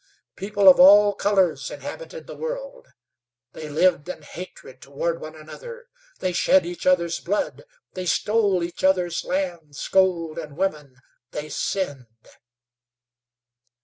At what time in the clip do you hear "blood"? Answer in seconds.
7.19-7.65